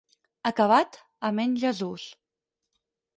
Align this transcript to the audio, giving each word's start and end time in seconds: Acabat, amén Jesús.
Acabat, 0.49 0.95
amén 1.29 1.53
Jesús. 1.65 2.09